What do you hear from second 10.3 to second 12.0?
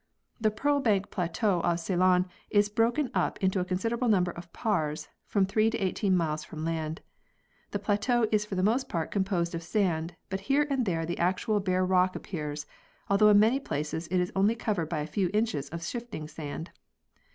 but here and there the actual bare